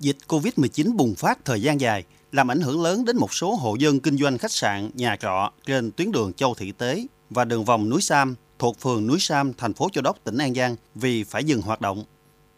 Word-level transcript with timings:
Dịch 0.00 0.16
COVID-19 0.28 0.96
bùng 0.96 1.14
phát 1.14 1.44
thời 1.44 1.62
gian 1.62 1.80
dài, 1.80 2.04
làm 2.32 2.50
ảnh 2.50 2.60
hưởng 2.60 2.82
lớn 2.82 3.04
đến 3.04 3.16
một 3.16 3.34
số 3.34 3.54
hộ 3.54 3.74
dân 3.74 4.00
kinh 4.00 4.18
doanh 4.18 4.38
khách 4.38 4.52
sạn, 4.52 4.90
nhà 4.94 5.16
trọ 5.16 5.52
trên 5.66 5.90
tuyến 5.90 6.12
đường 6.12 6.32
Châu 6.32 6.54
Thị 6.54 6.72
Tế 6.72 7.06
và 7.30 7.44
đường 7.44 7.64
vòng 7.64 7.88
núi 7.88 8.00
Sam 8.02 8.34
thuộc 8.58 8.80
phường 8.80 9.06
núi 9.06 9.16
Sam, 9.20 9.52
thành 9.58 9.74
phố 9.74 9.88
Châu 9.92 10.02
Đốc, 10.02 10.24
tỉnh 10.24 10.38
An 10.38 10.54
Giang 10.54 10.76
vì 10.94 11.24
phải 11.24 11.44
dừng 11.44 11.62
hoạt 11.62 11.80
động. 11.80 12.04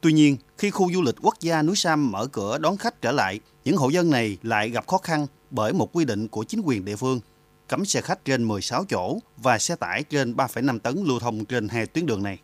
Tuy 0.00 0.12
nhiên, 0.12 0.36
khi 0.58 0.70
khu 0.70 0.92
du 0.92 1.02
lịch 1.02 1.14
quốc 1.22 1.34
gia 1.40 1.62
núi 1.62 1.76
Sam 1.76 2.10
mở 2.12 2.26
cửa 2.26 2.58
đón 2.58 2.76
khách 2.76 3.02
trở 3.02 3.12
lại, 3.12 3.40
những 3.64 3.76
hộ 3.76 3.88
dân 3.88 4.10
này 4.10 4.38
lại 4.42 4.70
gặp 4.70 4.86
khó 4.86 4.98
khăn 4.98 5.26
bởi 5.50 5.72
một 5.72 5.96
quy 5.96 6.04
định 6.04 6.28
của 6.28 6.44
chính 6.44 6.60
quyền 6.64 6.84
địa 6.84 6.96
phương 6.96 7.20
cấm 7.68 7.84
xe 7.84 8.00
khách 8.00 8.24
trên 8.24 8.44
16 8.44 8.84
chỗ 8.84 9.18
và 9.36 9.58
xe 9.58 9.76
tải 9.76 10.02
trên 10.02 10.34
3,5 10.34 10.78
tấn 10.78 11.04
lưu 11.04 11.20
thông 11.20 11.44
trên 11.44 11.68
hai 11.68 11.86
tuyến 11.86 12.06
đường 12.06 12.22
này. 12.22 12.38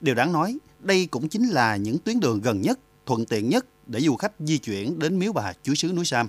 Điều 0.00 0.14
đáng 0.14 0.32
nói, 0.32 0.58
đây 0.78 1.06
cũng 1.06 1.28
chính 1.28 1.48
là 1.48 1.76
những 1.76 1.98
tuyến 1.98 2.20
đường 2.20 2.40
gần 2.40 2.60
nhất, 2.60 2.78
thuận 3.06 3.24
tiện 3.26 3.48
nhất 3.48 3.66
để 3.86 4.00
du 4.00 4.16
khách 4.16 4.32
di 4.38 4.58
chuyển 4.58 4.98
đến 4.98 5.18
miếu 5.18 5.32
bà 5.32 5.52
chúa 5.62 5.74
xứ 5.74 5.92
núi 5.92 6.04
Sam. 6.04 6.28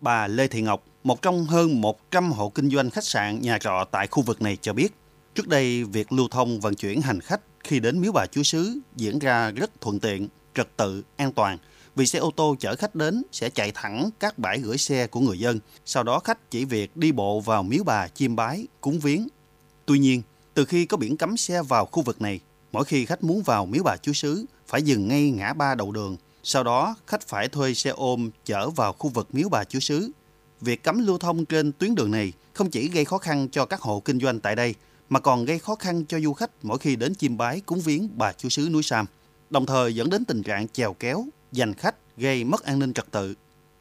Bà 0.00 0.26
Lê 0.26 0.48
Thị 0.48 0.62
Ngọc, 0.62 0.84
một 1.04 1.22
trong 1.22 1.44
hơn 1.44 1.80
100 1.80 2.32
hộ 2.32 2.48
kinh 2.48 2.70
doanh 2.70 2.90
khách 2.90 3.04
sạn, 3.04 3.40
nhà 3.40 3.58
trọ 3.58 3.84
tại 3.90 4.06
khu 4.06 4.22
vực 4.22 4.42
này 4.42 4.56
cho 4.62 4.72
biết, 4.72 4.94
trước 5.34 5.48
đây 5.48 5.84
việc 5.84 6.12
lưu 6.12 6.28
thông 6.28 6.60
vận 6.60 6.74
chuyển 6.74 7.00
hành 7.00 7.20
khách 7.20 7.40
khi 7.64 7.80
đến 7.80 8.00
miếu 8.00 8.12
bà 8.12 8.26
chúa 8.26 8.42
xứ 8.42 8.78
diễn 8.96 9.18
ra 9.18 9.50
rất 9.50 9.80
thuận 9.80 10.00
tiện, 10.00 10.28
trật 10.54 10.76
tự, 10.76 11.02
an 11.16 11.32
toàn 11.32 11.58
vì 11.98 12.06
xe 12.06 12.18
ô 12.18 12.30
tô 12.36 12.56
chở 12.60 12.76
khách 12.76 12.94
đến 12.94 13.22
sẽ 13.32 13.50
chạy 13.50 13.72
thẳng 13.74 14.10
các 14.20 14.38
bãi 14.38 14.58
gửi 14.58 14.78
xe 14.78 15.06
của 15.06 15.20
người 15.20 15.38
dân. 15.38 15.60
Sau 15.84 16.02
đó 16.02 16.18
khách 16.18 16.50
chỉ 16.50 16.64
việc 16.64 16.96
đi 16.96 17.12
bộ 17.12 17.40
vào 17.40 17.62
miếu 17.62 17.84
bà 17.84 18.08
chiêm 18.08 18.36
bái, 18.36 18.66
cúng 18.80 18.98
viếng. 18.98 19.28
Tuy 19.86 19.98
nhiên, 19.98 20.22
từ 20.54 20.64
khi 20.64 20.86
có 20.86 20.96
biển 20.96 21.16
cấm 21.16 21.36
xe 21.36 21.62
vào 21.62 21.86
khu 21.86 22.02
vực 22.02 22.20
này, 22.20 22.40
mỗi 22.72 22.84
khi 22.84 23.04
khách 23.04 23.24
muốn 23.24 23.42
vào 23.42 23.66
miếu 23.66 23.82
bà 23.82 23.96
chúa 23.96 24.12
xứ 24.12 24.44
phải 24.66 24.82
dừng 24.82 25.08
ngay 25.08 25.30
ngã 25.30 25.52
ba 25.52 25.74
đầu 25.74 25.92
đường. 25.92 26.16
Sau 26.50 26.64
đó, 26.64 26.96
khách 27.06 27.28
phải 27.28 27.48
thuê 27.48 27.74
xe 27.74 27.90
ôm 27.90 28.30
chở 28.44 28.70
vào 28.70 28.92
khu 28.92 29.10
vực 29.10 29.28
miếu 29.32 29.48
bà 29.48 29.64
chúa 29.64 29.78
xứ. 29.78 30.10
Việc 30.60 30.82
cấm 30.82 31.06
lưu 31.06 31.18
thông 31.18 31.44
trên 31.44 31.72
tuyến 31.72 31.94
đường 31.94 32.10
này 32.10 32.32
không 32.52 32.70
chỉ 32.70 32.88
gây 32.88 33.04
khó 33.04 33.18
khăn 33.18 33.48
cho 33.52 33.66
các 33.66 33.80
hộ 33.80 34.00
kinh 34.00 34.20
doanh 34.20 34.40
tại 34.40 34.56
đây, 34.56 34.74
mà 35.08 35.20
còn 35.20 35.44
gây 35.44 35.58
khó 35.58 35.74
khăn 35.74 36.04
cho 36.04 36.20
du 36.20 36.32
khách 36.32 36.50
mỗi 36.62 36.78
khi 36.78 36.96
đến 36.96 37.14
chiêm 37.14 37.36
bái 37.36 37.60
cúng 37.60 37.80
viếng 37.80 38.08
bà 38.18 38.32
chúa 38.32 38.48
xứ 38.48 38.68
núi 38.72 38.82
Sam, 38.82 39.06
đồng 39.50 39.66
thời 39.66 39.94
dẫn 39.94 40.10
đến 40.10 40.24
tình 40.24 40.42
trạng 40.42 40.68
chèo 40.68 40.92
kéo, 40.92 41.24
giành 41.52 41.74
khách 41.74 41.94
gây 42.16 42.44
mất 42.44 42.64
an 42.64 42.78
ninh 42.78 42.92
trật 42.92 43.10
tự. 43.10 43.34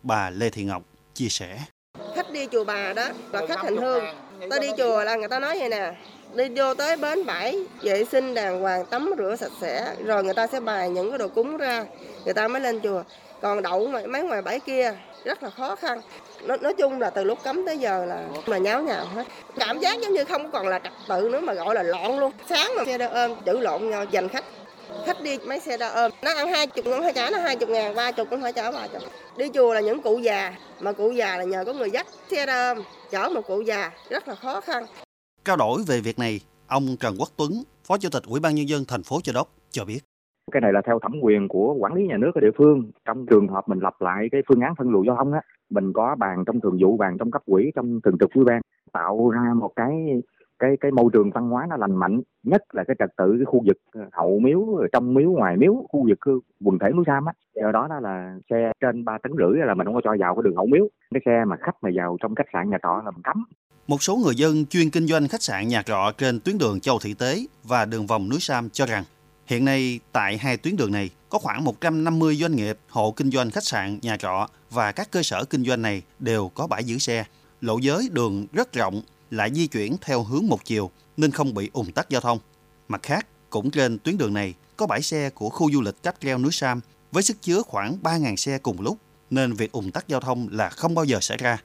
Bà 0.03 0.29
Lê 0.29 0.49
Thị 0.49 0.63
Ngọc 0.63 0.83
chia 1.13 1.29
sẻ. 1.29 1.65
Khách 2.15 2.31
đi 2.31 2.47
chùa 2.51 2.63
bà 2.63 2.93
đó 2.93 3.09
là 3.31 3.47
khách 3.47 3.63
hành 3.63 3.77
hương. 3.77 4.03
Ta 4.49 4.59
đi 4.59 4.67
chùa 4.77 5.03
là 5.03 5.15
người 5.15 5.27
ta 5.27 5.39
nói 5.39 5.59
vậy 5.59 5.69
nè, 5.69 5.91
đi 6.33 6.49
vô 6.55 6.73
tới 6.73 6.97
bến 6.97 7.25
bãi 7.25 7.59
vệ 7.81 8.05
sinh 8.11 8.33
đàng 8.33 8.61
hoàng 8.61 8.85
tắm 8.85 9.13
rửa 9.17 9.35
sạch 9.35 9.51
sẽ 9.61 9.95
rồi 10.05 10.23
người 10.23 10.33
ta 10.33 10.47
sẽ 10.47 10.59
bài 10.59 10.89
những 10.89 11.11
cái 11.11 11.17
đồ 11.17 11.27
cúng 11.27 11.57
ra 11.57 11.85
người 12.25 12.33
ta 12.33 12.47
mới 12.47 12.61
lên 12.61 12.79
chùa. 12.83 13.03
Còn 13.41 13.61
đậu 13.61 13.87
mấy 13.87 14.23
ngoài 14.23 14.41
bãi 14.41 14.59
kia 14.59 14.93
rất 15.23 15.43
là 15.43 15.49
khó 15.49 15.75
khăn. 15.75 16.01
Nói, 16.43 16.57
nói 16.61 16.73
chung 16.73 16.99
là 16.99 17.09
từ 17.09 17.23
lúc 17.23 17.43
cấm 17.43 17.65
tới 17.65 17.77
giờ 17.77 18.05
là 18.05 18.23
mà 18.45 18.57
nháo 18.57 18.83
nhào 18.83 19.05
hết. 19.05 19.23
Cảm 19.59 19.79
giác 19.79 19.99
giống 20.01 20.13
như 20.13 20.23
không 20.23 20.51
còn 20.51 20.67
là 20.67 20.79
trật 20.79 20.93
tự 21.09 21.29
nữa 21.31 21.39
mà 21.39 21.53
gọi 21.53 21.75
là 21.75 21.83
loạn 21.83 22.19
luôn. 22.19 22.31
Sáng 22.49 22.71
mà 22.77 22.85
xe 22.85 22.97
đơ 22.97 23.07
ôm 23.07 23.35
chữ 23.45 23.59
lộn 23.59 23.89
nhau 23.89 24.05
giành 24.13 24.29
khách 24.29 24.43
khách 25.05 25.17
đi 25.23 25.37
mấy 25.47 25.59
xe 25.59 25.77
đa 25.77 25.89
ôm 25.89 26.11
nó 26.23 26.33
ăn 26.35 26.47
hai 26.47 26.67
chục 26.67 26.85
cũng 26.85 27.01
phải 27.01 27.13
trả 27.15 27.29
nó 27.29 27.37
hai 27.37 27.55
chục 27.55 27.69
ngàn 27.69 27.95
ba 27.95 28.11
chục 28.11 28.27
cũng 28.29 28.41
phải 28.41 28.53
trả 28.53 28.71
ba 28.71 28.87
chục. 28.93 29.01
Đi 29.37 29.45
chùa 29.53 29.73
là 29.73 29.81
những 29.81 30.01
cụ 30.01 30.17
già 30.17 30.53
mà 30.81 30.91
cụ 30.91 31.11
già 31.11 31.37
là 31.37 31.43
nhờ 31.43 31.63
có 31.65 31.73
người 31.73 31.91
dắt 31.91 32.07
xe 32.27 32.45
đa 32.45 32.73
ôm 32.73 32.83
chở 33.11 33.29
một 33.35 33.41
cụ 33.47 33.61
già 33.61 33.91
rất 34.09 34.27
là 34.27 34.35
khó 34.35 34.61
khăn. 34.61 34.83
Trao 35.45 35.57
đổi 35.57 35.81
về 35.87 36.01
việc 36.01 36.19
này, 36.19 36.39
ông 36.67 36.83
Trần 36.99 37.15
Quốc 37.19 37.29
Tuấn, 37.37 37.51
Phó 37.87 37.97
Chủ 37.97 38.09
tịch 38.11 38.23
Ủy 38.27 38.39
ban 38.39 38.55
Nhân 38.55 38.69
dân 38.69 38.83
thành 38.87 39.03
phố 39.03 39.21
Châu 39.21 39.33
Đốc 39.33 39.47
cho 39.71 39.85
biết. 39.85 39.99
cái 40.51 40.61
này 40.61 40.73
là 40.73 40.81
theo 40.85 40.99
thẩm 41.01 41.11
quyền 41.21 41.47
của 41.47 41.75
quản 41.79 41.93
lý 41.93 42.07
nhà 42.07 42.17
nước 42.17 42.31
ở 42.35 42.41
địa 42.41 42.55
phương. 42.57 42.91
Trong 43.05 43.25
trường 43.25 43.47
hợp 43.47 43.69
mình 43.69 43.79
lập 43.79 44.01
lại 44.01 44.27
cái 44.31 44.41
phương 44.47 44.61
án 44.61 44.73
phân 44.77 44.89
luồng 44.89 45.05
giao 45.07 45.15
thông 45.15 45.33
á 45.33 45.41
mình 45.69 45.93
có 45.93 46.15
bàn 46.19 46.43
trong 46.45 46.61
thường 46.61 46.77
vụ 46.81 46.97
bàn 46.97 47.17
trong 47.19 47.31
cấp 47.31 47.41
quỹ 47.45 47.71
trong 47.75 47.99
thường 48.03 48.17
trực 48.19 48.33
ủy 48.33 48.45
ban 48.45 48.61
tạo 48.91 49.29
ra 49.29 49.53
một 49.55 49.71
cái 49.75 49.91
cái 50.59 50.77
cái 50.81 50.91
môi 50.91 51.09
trường 51.13 51.31
văn 51.31 51.49
hóa 51.49 51.67
nó 51.69 51.77
lành 51.77 51.95
mạnh 51.95 52.21
nhất 52.43 52.61
là 52.73 52.83
cái 52.83 52.95
trật 52.99 53.09
tự 53.17 53.35
cái 53.37 53.45
khu 53.45 53.63
vực 53.65 53.77
ờ, 53.91 54.01
hậu 54.13 54.39
miếu 54.39 54.59
trong 54.91 55.13
miếu 55.13 55.31
ngoài 55.31 55.57
miếu 55.57 55.73
khu 55.89 56.07
vực 56.09 56.19
quần 56.63 56.79
thể 56.79 56.89
núi 56.95 57.03
sam 57.07 57.25
á. 57.25 57.33
Do 57.55 57.71
đó 57.71 57.87
đó 57.89 57.99
là 57.99 58.35
xe 58.49 58.71
trên 58.81 59.05
ba 59.05 59.17
tấn 59.23 59.31
rưỡi 59.37 59.65
là 59.65 59.73
mình 59.73 59.85
không 59.85 59.95
có 59.95 60.01
cho 60.03 60.15
vào 60.19 60.35
cái 60.35 60.41
đường 60.43 60.55
hậu 60.55 60.65
miếu. 60.65 60.89
Cái 61.13 61.21
xe 61.25 61.45
mà 61.47 61.55
khách 61.61 61.75
mà 61.81 61.89
vào 61.95 62.17
trong 62.21 62.35
khách 62.35 62.47
sạn 62.53 62.69
nhà 62.69 62.77
trọ 62.83 63.01
là 63.05 63.11
mình 63.11 63.23
cấm. 63.23 63.43
Một 63.87 64.03
số 64.03 64.15
người 64.15 64.35
dân 64.35 64.65
chuyên 64.65 64.89
kinh 64.89 65.07
doanh 65.07 65.27
khách 65.27 65.41
sạn 65.41 65.67
nhà 65.67 65.81
trọ 65.81 66.11
trên 66.17 66.39
tuyến 66.39 66.57
đường 66.57 66.79
Châu 66.79 66.99
Thị 67.03 67.13
Tế 67.19 67.37
và 67.63 67.85
đường 67.85 68.07
vòng 68.07 68.29
núi 68.29 68.39
Sam 68.39 68.69
cho 68.69 68.85
rằng 68.85 69.03
hiện 69.47 69.65
nay 69.65 69.99
tại 70.11 70.37
hai 70.37 70.57
tuyến 70.57 70.75
đường 70.75 70.91
này 70.91 71.09
có 71.29 71.39
khoảng 71.39 71.63
150 71.63 72.35
doanh 72.35 72.55
nghiệp, 72.55 72.77
hộ 72.89 73.11
kinh 73.11 73.31
doanh 73.31 73.49
khách 73.49 73.63
sạn, 73.63 73.99
nhà 74.01 74.17
trọ 74.17 74.47
và 74.71 74.91
các 74.91 75.11
cơ 75.11 75.23
sở 75.23 75.43
kinh 75.49 75.65
doanh 75.65 75.81
này 75.81 76.01
đều 76.19 76.51
có 76.55 76.67
bãi 76.67 76.83
giữ 76.83 76.97
xe. 76.97 77.25
Lộ 77.61 77.77
giới 77.77 78.09
đường 78.11 78.45
rất 78.53 78.73
rộng, 78.73 79.01
lại 79.31 79.51
di 79.53 79.67
chuyển 79.67 79.95
theo 80.01 80.23
hướng 80.23 80.47
một 80.47 80.65
chiều 80.65 80.91
nên 81.17 81.31
không 81.31 81.53
bị 81.53 81.69
ủng 81.73 81.91
tắc 81.91 82.09
giao 82.09 82.21
thông. 82.21 82.39
Mặt 82.87 83.03
khác, 83.03 83.27
cũng 83.49 83.71
trên 83.71 83.99
tuyến 83.99 84.17
đường 84.17 84.33
này 84.33 84.53
có 84.77 84.87
bãi 84.87 85.01
xe 85.01 85.29
của 85.29 85.49
khu 85.49 85.71
du 85.71 85.81
lịch 85.81 86.03
cáp 86.03 86.15
treo 86.21 86.37
núi 86.37 86.51
Sam 86.51 86.81
với 87.11 87.23
sức 87.23 87.41
chứa 87.41 87.61
khoảng 87.61 87.97
3.000 88.03 88.35
xe 88.35 88.57
cùng 88.57 88.81
lúc 88.81 88.97
nên 89.29 89.53
việc 89.53 89.71
ủng 89.71 89.91
tắc 89.91 90.07
giao 90.07 90.19
thông 90.19 90.47
là 90.51 90.69
không 90.69 90.95
bao 90.95 91.05
giờ 91.05 91.19
xảy 91.21 91.37
ra. 91.37 91.57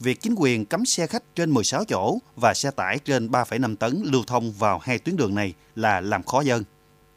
Việc 0.00 0.20
chính 0.20 0.34
quyền 0.34 0.66
cấm 0.66 0.84
xe 0.84 1.06
khách 1.06 1.34
trên 1.34 1.50
16 1.50 1.84
chỗ 1.84 2.18
và 2.36 2.54
xe 2.54 2.70
tải 2.70 2.98
trên 2.98 3.28
3,5 3.28 3.76
tấn 3.76 4.02
lưu 4.04 4.22
thông 4.26 4.52
vào 4.52 4.78
hai 4.78 4.98
tuyến 4.98 5.16
đường 5.16 5.34
này 5.34 5.54
là 5.76 6.00
làm 6.00 6.22
khó 6.22 6.40
dân. 6.40 6.64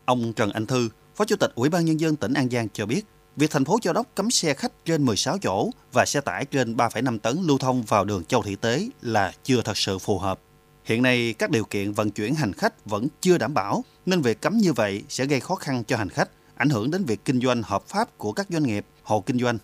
Ông 0.06 0.34
Trần 0.34 0.52
Anh 0.52 0.66
Thư, 0.66 0.90
Phó 1.16 1.25
Chủ 1.25 1.36
tịch 1.36 1.52
Ủy 1.56 1.69
ban 1.69 1.86
Nhân 1.86 2.00
dân 2.00 2.16
tỉnh 2.16 2.34
An 2.34 2.50
Giang 2.50 2.68
cho 2.74 2.86
biết, 2.86 3.06
việc 3.35 3.51
thành 3.51 3.66
phố 3.66 3.79
Châu 3.81 3.94
Đốc 3.94 4.07
cấm 4.16 4.31
xe 4.31 4.53
khách 4.53 4.85
trên 4.85 5.05
16 5.05 5.38
chỗ 5.38 5.69
và 5.94 6.05
xe 6.05 6.21
tải 6.21 6.45
trên 6.45 6.75
3,5 6.75 7.19
tấn 7.19 7.38
lưu 7.44 7.57
thông 7.57 7.83
vào 7.83 8.05
đường 8.05 8.23
Châu 8.23 8.44
Thị 8.44 8.55
Tế 8.55 8.89
là 9.01 9.33
chưa 9.44 9.61
thật 9.61 9.77
sự 9.77 9.99
phù 9.99 10.19
hợp. 10.19 10.39
Hiện 10.85 11.01
nay, 11.01 11.35
các 11.39 11.49
điều 11.49 11.66
kiện 11.66 11.91
vận 11.91 12.11
chuyển 12.11 12.35
hành 12.35 12.53
khách 12.53 12.85
vẫn 12.85 13.07
chưa 13.21 13.38
đảm 13.38 13.53
bảo, 13.53 13.83
nên 14.05 14.21
việc 14.21 14.41
cấm 14.41 14.57
như 14.57 14.73
vậy 14.73 15.03
sẽ 15.09 15.25
gây 15.25 15.39
khó 15.39 15.55
khăn 15.55 15.83
cho 15.83 15.97
hành 15.97 16.09
khách, 16.09 16.29
ảnh 16.55 16.69
hưởng 16.69 16.91
đến 16.91 17.05
việc 17.05 17.25
kinh 17.25 17.41
doanh 17.41 17.63
hợp 17.63 17.83
pháp 17.88 18.17
của 18.17 18.31
các 18.31 18.47
doanh 18.49 18.63
nghiệp, 18.63 18.85
hộ 19.03 19.21
kinh 19.21 19.39
doanh. 19.39 19.57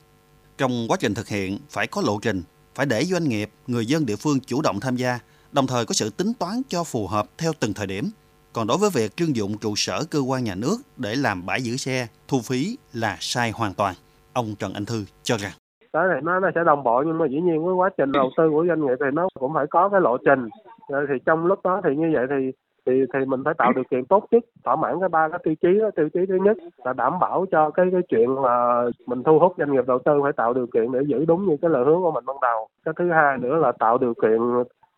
Trong 0.57 0.85
quá 0.87 0.97
trình 0.99 1.13
thực 1.13 1.27
hiện, 1.27 1.59
phải 1.69 1.87
có 1.87 2.01
lộ 2.01 2.19
trình, 2.19 2.43
phải 2.75 2.85
để 2.85 3.05
doanh 3.05 3.29
nghiệp, 3.29 3.49
người 3.67 3.85
dân 3.85 4.05
địa 4.05 4.15
phương 4.15 4.39
chủ 4.39 4.61
động 4.61 4.79
tham 4.79 4.95
gia, 4.95 5.19
đồng 5.51 5.67
thời 5.67 5.85
có 5.85 5.93
sự 5.93 6.09
tính 6.09 6.33
toán 6.33 6.61
cho 6.69 6.83
phù 6.83 7.07
hợp 7.07 7.29
theo 7.37 7.53
từng 7.59 7.73
thời 7.73 7.87
điểm. 7.87 8.11
Còn 8.53 8.67
đối 8.67 8.77
với 8.77 8.89
việc 8.93 9.17
trưng 9.17 9.35
dụng 9.35 9.51
trụ 9.61 9.73
sở 9.75 9.99
cơ 10.11 10.19
quan 10.29 10.43
nhà 10.43 10.55
nước 10.55 10.77
để 10.97 11.15
làm 11.15 11.45
bãi 11.45 11.61
giữ 11.61 11.75
xe, 11.77 12.07
thu 12.27 12.37
phí 12.49 12.77
là 12.93 13.17
sai 13.19 13.51
hoàn 13.55 13.73
toàn. 13.73 13.93
Ông 14.33 14.45
Trần 14.59 14.73
Anh 14.73 14.85
Thư 14.85 15.05
cho 15.23 15.35
rằng. 15.37 15.51
cái 15.93 16.07
này 16.07 16.21
nó 16.23 16.39
nó 16.39 16.49
sẽ 16.55 16.63
đồng 16.65 16.83
bộ 16.83 17.03
nhưng 17.05 17.17
mà 17.17 17.25
dĩ 17.27 17.41
nhiên 17.41 17.65
với 17.65 17.73
quá 17.73 17.89
trình 17.97 18.11
đầu 18.11 18.29
tư 18.37 18.49
của 18.49 18.65
doanh 18.67 18.81
nghiệp 18.81 18.95
thì 18.99 19.05
nó 19.13 19.27
cũng 19.39 19.53
phải 19.53 19.65
có 19.69 19.89
cái 19.89 20.01
lộ 20.01 20.17
trình 20.17 20.49
Rồi 20.89 21.05
thì 21.09 21.15
trong 21.25 21.45
lúc 21.45 21.59
đó 21.63 21.81
thì 21.83 21.95
như 21.95 22.11
vậy 22.13 22.25
thì 22.29 22.51
thì 22.85 23.05
thì 23.13 23.25
mình 23.25 23.41
phải 23.45 23.53
tạo 23.57 23.73
điều 23.73 23.83
kiện 23.91 24.05
tốt 24.05 24.25
nhất 24.31 24.43
thỏa 24.63 24.75
mãn 24.75 24.99
cái 24.99 25.09
ba 25.09 25.29
cái 25.29 25.39
tiêu 25.43 25.55
chí 25.61 25.79
đó 25.79 25.89
tiêu 25.95 26.09
chí 26.13 26.19
thứ 26.29 26.35
nhất 26.43 26.57
là 26.85 26.93
đảm 26.93 27.19
bảo 27.19 27.45
cho 27.51 27.69
cái 27.69 27.85
cái 27.91 28.01
chuyện 28.09 28.35
là 28.35 28.85
mình 29.05 29.23
thu 29.23 29.39
hút 29.39 29.55
doanh 29.57 29.73
nghiệp 29.73 29.87
đầu 29.87 29.99
tư 30.05 30.11
phải 30.23 30.31
tạo 30.33 30.53
điều 30.53 30.67
kiện 30.73 30.91
để 30.91 30.99
giữ 31.07 31.25
đúng 31.25 31.45
như 31.45 31.57
cái 31.61 31.71
lời 31.71 31.83
hứa 31.85 31.95
của 31.95 32.11
mình 32.11 32.25
ban 32.25 32.37
đầu 32.41 32.67
cái 32.85 32.93
thứ 32.97 33.11
hai 33.11 33.37
nữa 33.37 33.55
là 33.55 33.71
tạo 33.71 33.97
điều 33.97 34.13
kiện 34.21 34.39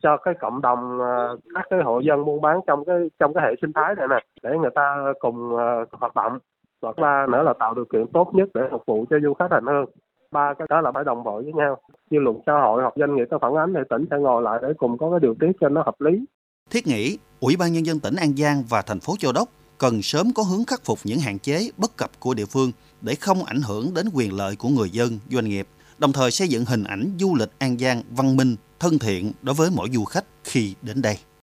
cho 0.03 0.17
cái 0.17 0.33
cộng 0.41 0.61
đồng 0.61 0.99
ờ, 0.99 1.37
các 1.55 1.65
cái 1.69 1.79
hộ 1.83 1.99
dân 1.99 2.25
buôn 2.25 2.41
bán 2.41 2.59
trong 2.67 2.85
cái 2.85 2.97
trong 3.19 3.33
cái 3.33 3.43
hệ 3.47 3.55
sinh 3.61 3.73
thái 3.73 3.95
này 3.95 4.07
nè 4.09 4.19
để 4.43 4.57
người 4.57 4.71
ta 4.75 5.13
cùng 5.19 5.57
ờ, 5.57 5.85
hoạt 5.91 6.15
động. 6.15 6.39
Và 6.81 6.93
ba 7.01 7.27
nữa 7.27 7.43
là 7.43 7.53
tạo 7.59 7.73
điều 7.73 7.85
kiện 7.85 8.07
tốt 8.13 8.31
nhất 8.33 8.49
để 8.53 8.61
phục 8.71 8.83
vụ 8.85 9.05
cho 9.09 9.19
du 9.23 9.33
khách 9.33 9.51
hành 9.51 9.65
hương 9.65 9.85
ba 10.31 10.53
cái 10.53 10.67
đó 10.69 10.81
là 10.81 10.91
phải 10.91 11.03
đồng 11.03 11.23
bộ 11.23 11.41
với 11.43 11.53
nhau. 11.53 11.77
Dư 12.11 12.19
luận 12.19 12.39
xã 12.45 12.53
hội 12.53 12.81
hoặc 12.81 12.93
doanh 12.95 13.15
nghiệp 13.15 13.27
có 13.31 13.39
phản 13.41 13.55
ánh 13.55 13.73
thì 13.73 13.79
tỉnh 13.89 14.05
sẽ 14.11 14.17
ngồi 14.17 14.41
lại 14.41 14.59
để 14.61 14.67
cùng 14.77 14.97
có 14.97 15.09
cái 15.09 15.19
điều 15.19 15.35
tiết 15.39 15.51
cho 15.61 15.69
nó 15.69 15.83
hợp 15.83 16.01
lý. 16.01 16.25
Thiết 16.69 16.87
nghĩ, 16.87 17.17
Ủy 17.39 17.55
ban 17.59 17.73
Nhân 17.73 17.85
dân 17.85 17.99
tỉnh 17.99 18.15
An 18.15 18.33
Giang 18.37 18.63
và 18.69 18.81
thành 18.81 18.99
phố 18.99 19.13
Châu 19.19 19.31
Đốc 19.31 19.49
cần 19.77 20.01
sớm 20.01 20.27
có 20.35 20.43
hướng 20.43 20.65
khắc 20.65 20.81
phục 20.85 20.99
những 21.03 21.19
hạn 21.19 21.39
chế 21.39 21.69
bất 21.77 21.97
cập 21.97 22.11
của 22.19 22.33
địa 22.33 22.45
phương 22.45 22.71
để 23.01 23.15
không 23.15 23.43
ảnh 23.43 23.61
hưởng 23.67 23.85
đến 23.95 24.05
quyền 24.13 24.37
lợi 24.37 24.55
của 24.59 24.69
người 24.69 24.89
dân, 24.89 25.09
doanh 25.29 25.45
nghiệp, 25.45 25.67
đồng 26.01 26.13
thời 26.13 26.31
xây 26.31 26.47
dựng 26.47 26.65
hình 26.65 26.83
ảnh 26.83 27.17
du 27.19 27.35
lịch 27.35 27.49
An 27.59 27.77
Giang 27.79 28.03
văn 28.09 28.35
minh, 28.35 28.55
thân 28.79 28.99
thiện 28.99 29.31
đối 29.41 29.55
với 29.55 29.69
mỗi 29.71 29.89
du 29.93 30.05
khách 30.05 30.25
khi 30.43 30.73
đến 30.81 31.01
đây. 31.01 31.17